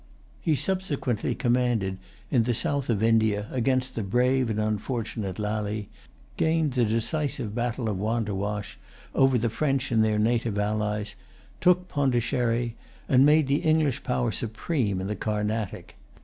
[0.41, 1.99] He subsequently commanded
[2.31, 5.89] in the south of India against the brave and unfortunate Lally,
[6.37, 8.79] gained the decisive battle of Wandewash
[9.13, 11.13] over the French and their native allies,
[11.59, 12.75] took Pondicherry,
[13.07, 15.95] and made the English power supreme in the Carnatic.